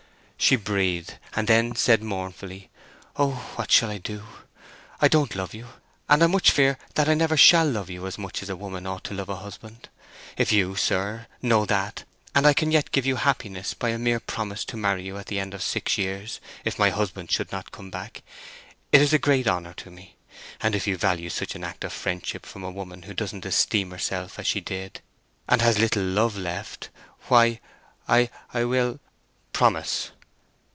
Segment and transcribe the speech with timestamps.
[0.43, 2.71] She breathed; and then said mournfully:
[3.15, 4.25] "Oh what shall I do?
[4.99, 5.67] I don't love you,
[6.09, 8.87] and I much fear that I never shall love you as much as a woman
[8.87, 9.87] ought to love a husband.
[10.37, 14.19] If you, sir, know that, and I can yet give you happiness by a mere
[14.19, 17.91] promise to marry at the end of six years, if my husband should not come
[17.91, 18.23] back,
[18.91, 20.15] it is a great honour to me.
[20.59, 23.91] And if you value such an act of friendship from a woman who doesn't esteem
[23.91, 25.01] herself as she did,
[25.47, 26.89] and has little love left,
[27.27, 27.59] why
[28.09, 28.99] I—I will—"
[29.53, 30.09] "Promise!"